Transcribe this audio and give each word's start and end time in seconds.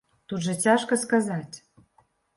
Тут 0.31 0.43
жа 0.47 0.55
цяжка 0.63 0.99
сказаць. 1.03 1.55